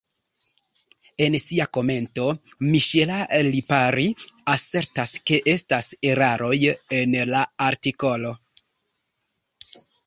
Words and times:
En 1.25 1.35
sia 1.41 1.67
komento 1.77 2.25
Michela 2.69 3.19
Lipari 3.49 4.07
asertas, 4.57 5.15
ke 5.29 5.41
estas 5.57 5.95
eraroj 6.15 6.55
en 7.03 7.17
la 7.37 7.47
artikolo. 7.71 8.37